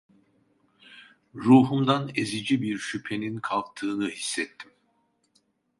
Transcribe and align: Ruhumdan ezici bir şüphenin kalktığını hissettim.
Ruhumdan 1.35 2.11
ezici 2.15 2.61
bir 2.61 2.77
şüphenin 2.77 3.37
kalktığını 3.37 4.09
hissettim. 4.09 4.71